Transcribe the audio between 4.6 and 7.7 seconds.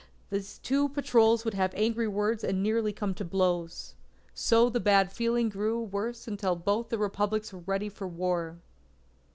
the bad feeling grew worse until both Republics were